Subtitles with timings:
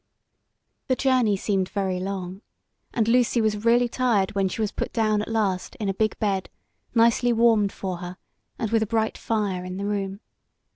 [0.87, 2.41] The journey seemed very long;
[2.91, 6.17] and Lucy was really tired when she was put down at last in a big
[6.17, 6.49] bed,
[6.95, 8.17] nicely warmed for her,
[8.57, 10.21] and with a bright fire in the room.